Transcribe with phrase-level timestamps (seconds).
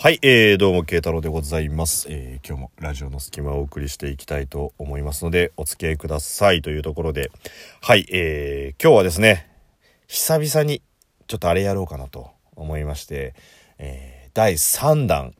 [0.00, 2.06] はい、えー、どうも、慶太郎でございます。
[2.08, 7.32] えー、今日もラジオの隙間をお送りしていきたいと思いますので、お付き合いくださいというところで、
[7.82, 9.50] はい、えー、今日はですね、
[10.06, 10.82] 久々に
[11.26, 13.34] ちょっとあれやろうかなと思いまして、
[13.78, 15.34] えー、第3弾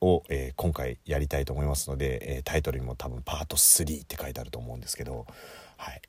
[0.00, 5.26] を、えー今回やりたいと思いますので、えータイトルにも多分パート3って書いてあると思うんですけど、
[5.76, 6.00] はい。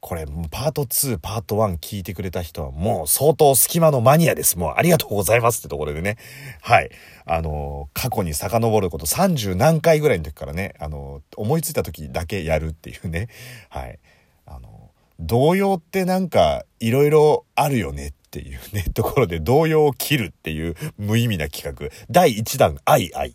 [0.00, 4.58] これ、パート2、パート1聞いてくれた人はもう相当隙間のマニアです。
[4.58, 6.16] もうありがとうございますってところでね。
[6.62, 6.90] はい。
[7.26, 13.28] あの過去に遡ること30何回ぐらいの時からね、あの思いついた時だけやるっていうね。
[13.68, 13.98] はい。
[14.46, 14.88] あのー
[15.20, 21.88] 童謡ってなんかいろいろあるよねっていうね、ところで童謡を切るっていう無意味な企画。
[22.10, 23.34] 第1弾、愛愛。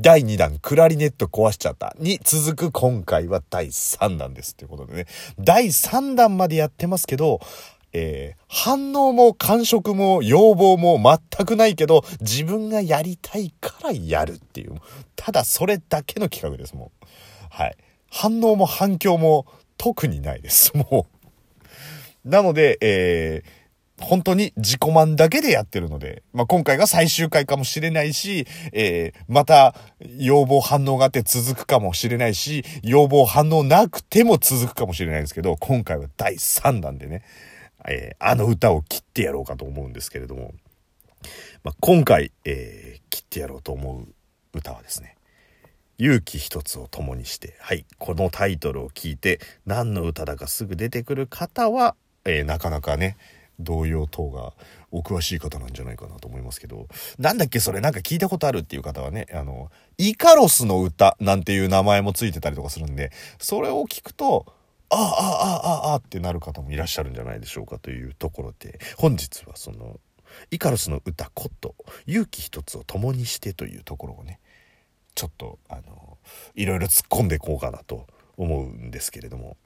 [0.00, 1.94] 第2弾、クラリネット壊しちゃった。
[2.00, 5.06] に続く今回は第3弾ですっていうことでね。
[5.38, 7.40] 第3弾までやってますけど、
[7.92, 14.74] えー反応も感触も要望も全くないけど、自分がやりたいからやるっていう。
[15.14, 17.06] ただそれだけの企画です、もう。
[17.48, 17.76] はい。
[18.10, 19.46] 反応も反響も
[19.78, 21.06] 特にないです、も
[22.24, 22.28] う。
[22.28, 23.61] なので、えー
[24.02, 29.74] 本当に自己満だけでやってるので、まあ、今回が最終回かもしれないし、えーまた
[30.18, 37.22] 要望反応があって続くかもしれないし、要望反応なくても続くかもしれないんですけど、今回は第3弾でね、
[37.86, 40.52] えーあの歌を切ってやろうかと思うんですけれども、
[41.64, 44.08] まあ、今回、えー切ってやろうと思う
[44.54, 45.16] 歌はですね、
[45.98, 51.94] 勇気一つを共にして、はい、このタイトルを聞いて、何の歌だかすぐ出てくる方は、
[52.24, 53.16] えーなかなかね、
[53.62, 54.52] 童謡等が
[54.90, 56.86] お詳しい方なんじゃないかなと思いますけど、
[57.18, 64.46] なんだっけそれなんか聞いたことあるっていう方はね、あの、イカロスの歌なんていう名前もついてたりとかするんで、それを聞くと、
[64.90, 69.98] ああ、ああ、ああ、あってなる方もいらっしゃるんじゃないでしょうかというところで、本日はその、
[70.50, 71.74] イカロスの歌こと、
[72.06, 74.38] 勇気一つを共にしてというところをね、
[75.14, 76.18] ちょっと、あの、
[76.54, 79.56] いろいろ突っ込んでいこうかなと思うんですけれども。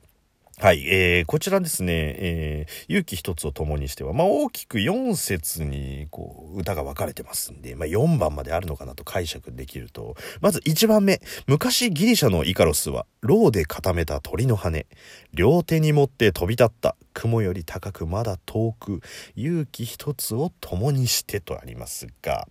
[0.59, 14.87] はい、えー、こちらですね、えー、勇気一つを共にしては、まあ、大きく4節に、こう、歌が分かれてますんで、まあ、4番まであるのかなと解釈できると、まず1番目、昔ギリシャのイカロスは、ローで固めた鳥の羽、
[15.34, 19.03] 両手に持って飛び立った、雲より高くまだ遠く、
[19.34, 22.49] 勇気一つを共にしてとありますが、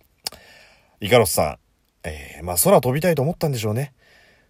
[1.00, 1.58] イカロスさ
[2.04, 3.94] ん、えー、まあ、空飛びたいと思ったんでしょうね。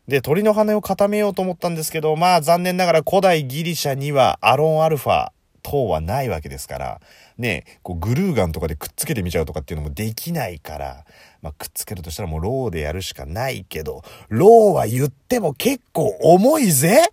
[0.08, 5.30] で、鳥の羽を固めようと思ったんですけど、まあ残念ながら古代ギリシャにはアロンアルファ
[5.62, 7.00] 等はないわけですから、
[7.38, 11.04] ね、こうグルーガンとかでくっつけてみちゃうとかっていうのもできないから、
[11.42, 17.10] まあくっつけるとしたらもうローでやるしかないけど、ローは言っても結構重いぜ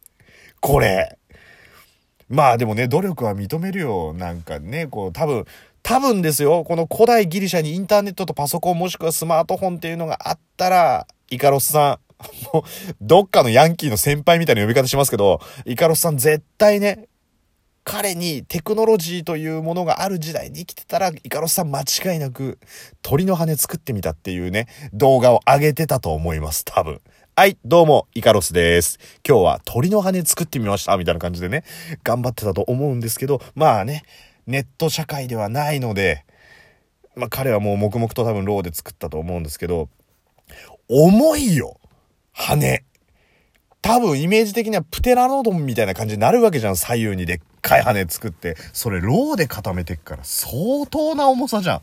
[0.60, 1.18] これ。
[2.30, 4.14] まあでもね、努力は認めるよ。
[4.14, 5.46] なんかね、こう多分、
[5.82, 12.13] 多分ですよ、この古代ギリシャにインターネットとパソコンもしくはスマートフォンっていうのがあったら、イカロスさん、
[12.54, 12.64] もう、
[13.02, 17.08] どっかのヤンキーの先輩みたいな呼び方しますけど、イカロスさん絶対ね、
[17.84, 22.60] 彼にテクノロジーというものがある時代に生きてたら、イカロスさん間違いなく
[23.02, 27.02] 鳥の羽作ってみたっていうね、動画を上げてたと思います、多分。
[27.36, 29.00] はい、どうも、イカロスです。
[29.28, 31.64] 今日は鳥の羽作ってみました、みたいな感じでね、
[32.04, 34.04] 頑張ってたと思うんですけど、まあね、
[34.48, 36.26] ネット社会ではないので、
[37.16, 39.90] まあ彼はもう黙々と多分ローで作ったと思うんですけど、
[40.88, 41.80] 重いよ
[42.34, 42.84] 羽。
[43.82, 46.78] 多分イメージ的にはプテラノドンみたいな感じになるわけじゃん。
[46.78, 48.56] 左右にでっかい羽作って。
[48.72, 51.82] それローで固めてっから相当な重さじゃん。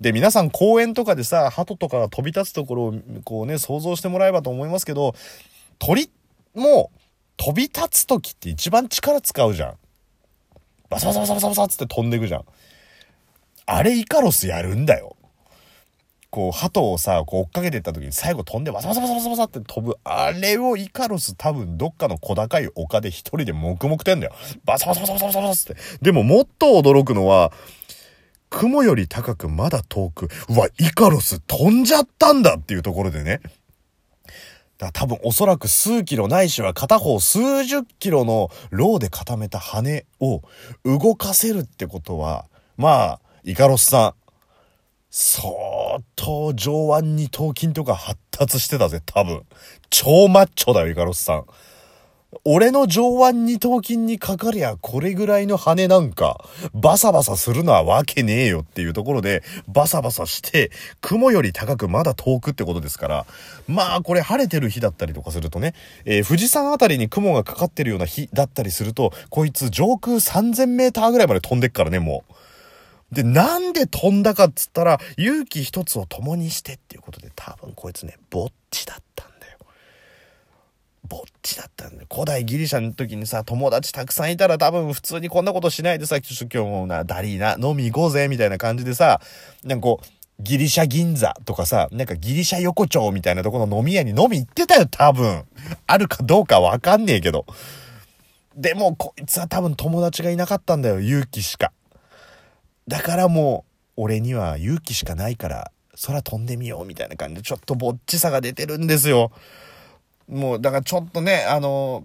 [0.00, 2.94] で、皆さん公園とかでさ、鳩とかが飛び立つところを
[3.24, 5.14] こうね、想像してもらえばと思いますけど、
[5.78, 6.10] 鳥
[6.54, 6.90] も
[7.36, 9.74] 飛び立つ時って一番力使うじゃん。
[10.88, 12.44] バサバサバサバサバサって飛んでくじゃん。
[13.66, 15.16] あれイカロスやるんだよ。
[16.30, 19.98] こう、鳩をさ、こう追っかけてった時に最後飛んでバサバサバサバサバサって飛ぶ。
[20.04, 24.32] あれをイカロス多分どっかの小高い丘で一人で黙々とやんだよ。
[24.64, 25.82] バサバサバサバサバサバサって。
[26.00, 27.52] でももっと驚くのは、
[28.48, 33.40] 雲より高くまだ遠く、うわ、イカロス飛んじゃったんだっていうところでね。
[34.78, 40.42] だから多分おそらく数キロないしは片方数十キロのローで固めた羽を
[40.84, 42.46] 動かせるってことは、
[42.76, 44.14] まあ、イカロスさん、
[45.10, 45.52] 相
[46.22, 49.42] 当上腕二頭筋とか発達してたぜ、多分。
[49.88, 51.44] 超マッチョだよ、イカロスさん。
[52.44, 56.44] 俺の上腕二頭筋にかかりゃこれぐらいの羽なんか、
[56.74, 60.70] バサバサするのはわけねえよっていうところで、バサバサして、
[61.00, 63.26] 雲より高くまだ遠くってことですから、
[63.66, 65.74] まあこれ晴れてる日だったりとかするとね、
[66.04, 72.34] えー富士山あたりに雲がかかってるような日だったりすると、こいつ上空3000メーターぐらいまで飛んでっからね、もう。
[73.12, 79.58] で、なんで飛んだかっつったら、勇気一つを共にしてっていうことで、多分こいつね、ぼっちだったんだよ。
[81.08, 82.06] ぼっちだったんだよ。
[82.12, 89.20] 古代ギリシャの時にさ、友達たくさんいたら多分普通にこんなことしないでさ、ちょっと今日もな、ダリーな、飲み行こうぜ、みたいな感じでさ、
[89.64, 95.44] なんかこう、ギリシャ銀座とかさ、なんかギリシャ横丁みたいなところの飲み屋に飲み行ってたよ、多分。
[95.86, 97.44] あるかどうかわかんねえけど。
[98.56, 101.72] でも、こいつは多分友達がいなかったんだよ、勇気しか。
[102.90, 103.64] だからも
[103.96, 105.70] う、俺には勇気しかないから、
[106.04, 109.30] 空飛んでみようみたいな感じで、ちょっとぼっちさが出てるんですよ。
[110.28, 112.04] もう、だからちょっとね、あの、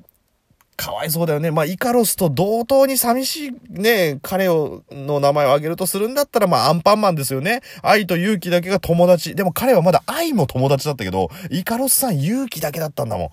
[0.77, 1.49] かわいそうだよね。
[1.49, 7.61] まあ、イカロスと同等に寂しいね、彼を、の名前を挙げるとするんだったら、まあ、アンパンマンですよね。
[7.81, 9.33] 愛と勇気だけが友達。
[9.33, 13.29] でも彼はまだ愛も友達だったけど、イカロスさん勇気だけだったんだもん。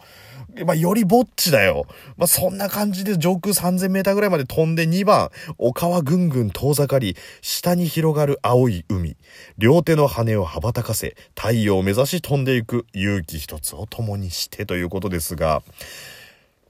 [0.66, 1.86] まあ、よりぼっちだよ。
[2.16, 9.16] まあ、そんな感じで上空3000メーターぐらいまで飛んで2番、丘はぐんぐん遠ざかり、下に広がる青い海。
[9.56, 15.62] 両手の羽を羽ばたかせ、太陽を目指し飛んでいく勇気一つを共にしてということですが、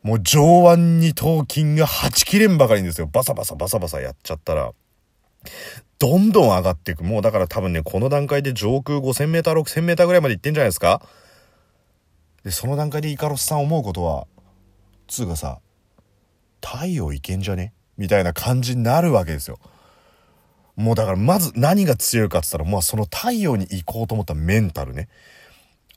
[0.03, 3.09] もう上腕二頭筋が8切れんばかりんですよ。
[3.13, 4.73] バサバサバサバサやっちゃったら。
[5.99, 7.05] どんどん上がっていく。
[7.05, 11.01] もうだから多分ね、この段階で上空5000メーター、6000メーターぐらいまで行ってんじゃないですか？
[12.45, 14.27] で、その段階でイカロスさん思うことは、
[15.07, 15.61] つうかさ、
[16.65, 17.73] 太陽いけんじゃね？
[17.99, 19.59] みたいな感じになるわけですよ。
[20.77, 25.09] もうだからまず何が強いかって言ったら、まあその太陽に行こうと思ったメンタルね。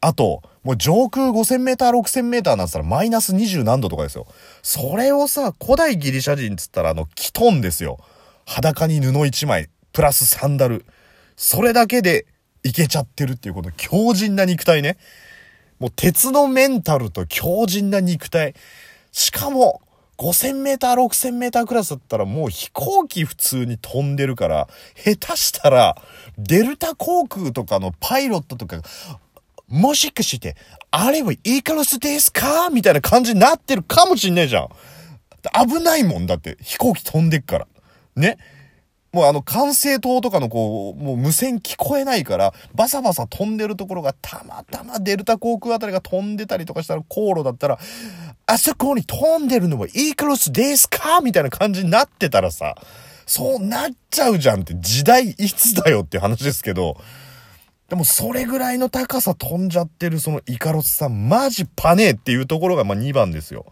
[0.02, 4.28] あと、もう上空5000メーター、6000メーターなんつったらマイナス20何度とかですよ。
[4.62, 7.98] それをさ、古代ギリシャ人っつったらあの、キトンですよ。
[8.46, 10.86] 裸に布一枚、プラスサンダル。
[11.38, 12.28] それだけで
[12.64, 14.98] いけちゃってるっていうこと、強靭な肉体ね。
[15.80, 18.54] もう鉄のメンタルと強靭な肉体。
[19.12, 19.82] しかも、
[20.18, 26.02] 5000メーター、6000メータークラスだったらもう飛行機普通に飛んでるから、下手したら、
[26.38, 28.82] デルタ航空とかのパイロットとか、
[29.68, 30.56] もしかして、
[30.92, 32.70] あれはイカロスですか？
[32.70, 34.70] みたいな感じになってるかもしんないじゃん。
[35.68, 37.68] 危ないもんだって、飛行機飛んでっから。
[38.16, 38.38] ね？
[39.16, 47.80] もうあの管制塔とかのこう、もう無線聞こえないから、バサバサ飛んでるところがたまたまデルタ航空あたりが飛んでたりとかしたら航路だったら、
[48.46, 52.76] あそこに飛んでるのはイーカロスですかみたいな感じになってたらさ、
[53.26, 56.98] そうなっちゃうじゃんって時代いつだよって話ですけど、
[57.88, 63.66] でもそれぐらいの高さ飛んじゃってるそのイカロスさん、マジパネーっていうところがまあ2番ですよ。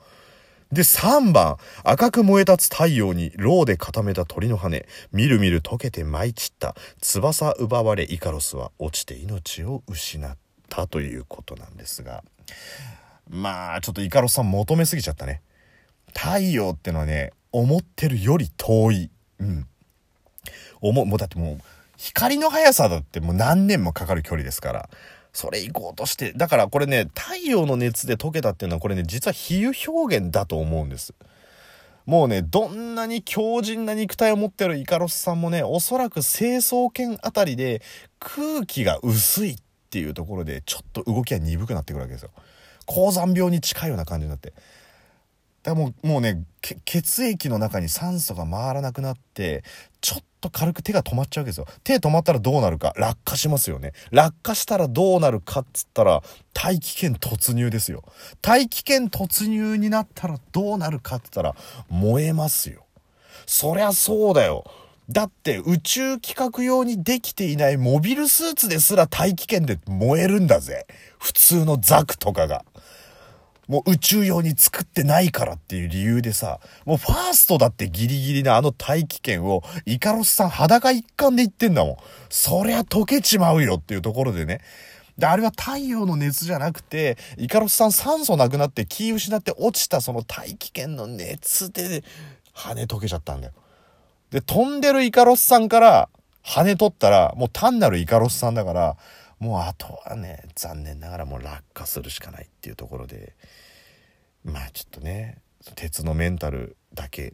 [0.74, 10.36] で、3番、赤く燃え立つ太陽に、ローで固めた鳥の羽、みるみる溶けて舞い散った、翼奪われイカロスは落ちて命を失っ
[10.70, 12.24] たということなんですが、
[13.30, 15.44] まあ、ちょっとイカロスさん求めすぎちゃったね。
[16.16, 19.12] 太陽ってのはね、思ってるより遠い。
[19.40, 19.68] うん。
[20.82, 21.60] 思う、もうだってもう、
[21.98, 24.90] 光の速さだってもう何年もかかる距離ですから。
[25.34, 31.14] それ行こうとして、だからこれね、太陽の熱で溶けたっていうのはこれね、実は比喩表現だと思うんです。
[32.06, 37.82] もうね、どんなに強靭な肉体を持ってるイカロスさんもね、おそらく成層圏あたりで
[38.20, 39.56] 空気が薄いっ
[39.90, 42.30] ていうところで、ちょっと動きが鈍くなってくるわけですよ。
[42.86, 44.54] 高山病に近いような感じになって。
[45.64, 49.64] だもうもうね血液の中に酸素が回らなくなって
[50.02, 51.68] ちょっと軽く手が止まっちゃうわけですよ。
[51.84, 53.94] 手止まったらどうなるか落下しますよね。
[54.12, 56.22] 落下したらどうなるかっつったら
[56.54, 58.04] 大気圏突入ですよ。
[58.42, 61.56] 大気圏突入になったらどうなるかっつったら
[61.90, 62.86] 燃えますよ。
[63.46, 64.66] そりゃそうだよ。
[65.10, 70.88] だって宇宙規格用にできていないモビルスーツですら大気圏で燃えるんだぜ。
[71.20, 72.66] 普通のザクとかが。
[73.68, 81.98] もう宇宙用に作ってないからっていう理由でさ、もうファーストだってギリギリなあの大気圏をイカロスさん裸一貫で言ってんだもん。
[82.30, 84.62] そりゃ溶けちまうよっていうところでね。
[85.18, 92.04] で、あれは太陽の熱じゃなくて、イカロスさん酸素なくなって気失って落ちたその大気圏の熱で
[92.52, 93.54] 羽溶けちゃったんだよ。
[94.32, 96.10] で、飛んでるイカロスさんから
[96.42, 98.98] 羽取ったら、もう単なるイカロスさんだから、
[99.44, 103.34] もうあとはね残念ながらもう落下するしかないっていうところで
[104.46, 105.40] まあちょっとね
[105.76, 107.34] 鉄のメンタルだけ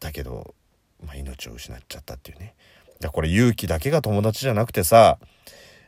[0.00, 0.54] だけど、
[1.04, 2.54] まあ、命を失っちゃったっていうね。
[2.98, 5.18] だこれ勇気だけが友達じゃなくてさ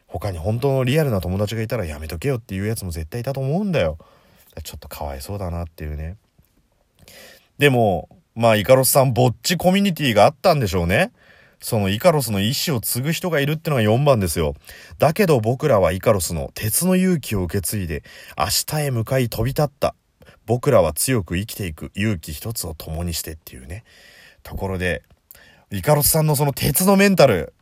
[0.06, 3.96] 他に本当のリアルな友達がいたらやめとけよっていうやつも絶対いたと思うんだよ。
[4.62, 6.18] ちょっとかわいそうだなっていうね。
[7.56, 11.12] でもまあイカロスさんぼっちコミュニティがあったんでしょうね。
[11.66, 14.54] そのイカロスの意志を継ぐ人がいるってのが4番ですよ。
[15.00, 18.04] だけど僕らはイカロスの鉄の勇気を受け継いで、
[18.38, 19.96] 明日へ向かい飛び立った。
[20.46, 23.82] 僕らは強く生きていく勇気一つを共にしてっていうね、
[24.44, 25.02] ところで、
[25.72, 27.52] イカロスさんのその鉄のメンタル、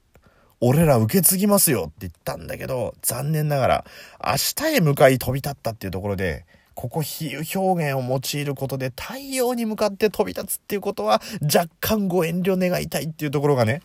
[0.61, 3.85] 俺ら受け継ぎますよって言ったんだけど、残念ながら、
[4.23, 6.45] 明日へ向かい飛び立ったっていうところで、
[6.75, 13.81] ここ比喩表現を用いることで太陽に向かって飛び立つっていうことは若干ご遠慮願いたいっていうところがね、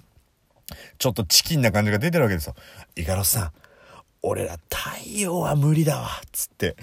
[0.98, 2.56] ちょっとチキンな感じが出てるわけですよ。
[2.96, 3.52] イカロスさん、
[4.22, 6.76] 俺ら太陽は無理だわ、つって。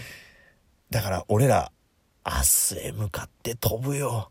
[0.91, 1.73] だから俺ら
[2.25, 2.33] 明
[2.77, 4.31] 日へ向かって飛ぶよ。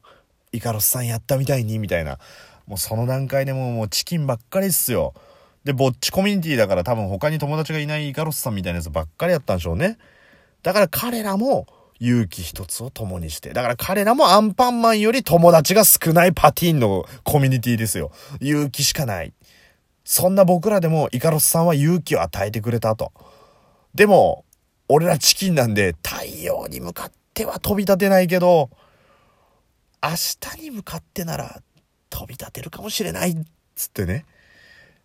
[0.51, 2.19] イカロスさんやったみたいに、みたいな。
[2.65, 5.13] もうその段階でもうもうチキンばっかりっすよ。
[5.63, 9.97] で、ぼっちコミュニティだから多分他に友達がいないイカロスさんみたいなやつばっかりやったんでしょうね。
[10.63, 11.67] だから彼らも
[11.99, 13.53] 勇気一つを共にして。
[13.53, 18.11] だから彼らもアンパンマンより友達が少ないパティーンのコミュニティですよ。
[18.41, 19.33] 勇気しかない。
[20.05, 23.11] そんな僕らでもイカロスさんは勇気を与えてくれたと。
[23.95, 24.45] でも、
[24.87, 28.69] 俺らチキンなんで太陽に向かっては飛び立てないけど、
[30.03, 30.11] 明
[30.57, 31.59] 日に向かってなら
[32.11, 33.37] 飛び立てるかもしれないっ
[33.75, 34.25] つってね。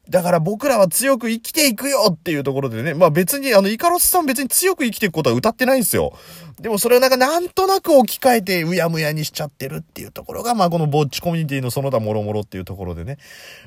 [0.09, 2.95] だから僕らは強く生きていくよっていうところでね。
[2.95, 6.13] まあ別にあのイカロスさん別に強く生きていくことは歌ってないんですよ。
[6.59, 13.19] でもそれをなんかなんとなく置き換えてうやむやにしちゃってるっていうところがまあこのぼっちコミュニティのその他もろもろっていうところでね。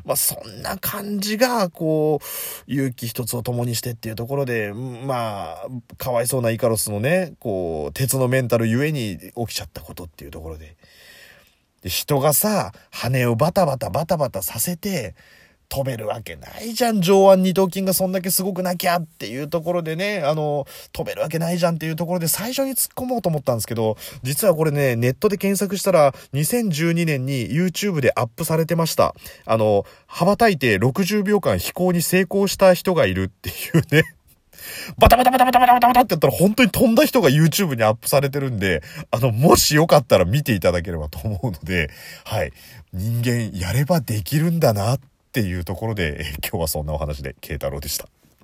[0.03, 2.19] まあそんな感じがこ
[2.67, 10.75] う勇気一つを共にしてっていうところでまあかわいそうなイカロスのねこう鉄のメンタルゆえに起きちゃったことっていうところで。
[11.83, 15.15] で人がさ羽をバタバタバタバタさせて
[15.73, 17.01] 飛べるわけないじゃん。
[17.01, 29.15] 上腕二頭筋がそんだけすごくなきゃっていうところでね、あの、飛べるわけないじゃんっていうところで最初に突っ込もうと思ったんですけど、実はこれね、ネットで検索したら2012年に YouTube でアップされてました。
[29.47, 34.03] あの、羽ばたいて60秒間飛行に成功した人がいるっていうね。
[34.99, 41.89] バ タバタバタバタバタバタバタってやったら本当に飛んだ人が YouTube にアップされてるんで、あの、もしよかったら見ていただければと思うので、
[42.25, 42.51] はい。
[42.93, 44.99] 人間やればできるんだなっ
[45.33, 48.07] っていうところで、今日はそんなお話で、慶太郎でした。